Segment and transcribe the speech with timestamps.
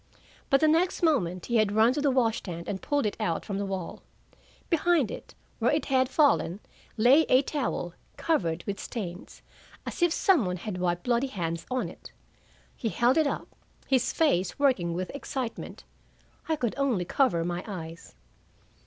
[0.49, 3.45] But the next moment he had run to the wash stand and pulled it out
[3.45, 4.01] from the wall.
[4.67, 6.59] Behind it, where it had fallen,
[6.97, 9.43] lay a towel, covered with stains,
[9.85, 12.11] as if some one had wiped bloody hands on it.
[12.75, 13.49] He held it up,
[13.85, 15.83] his face working with excitement.
[16.49, 18.15] I could only cover my eyes.